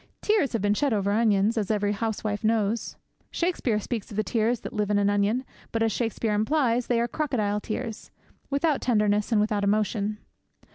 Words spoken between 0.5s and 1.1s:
have been shed